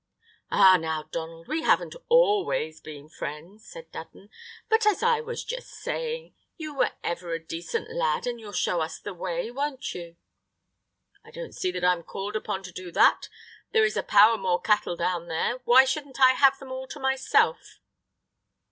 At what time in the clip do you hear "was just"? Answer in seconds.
5.21-5.67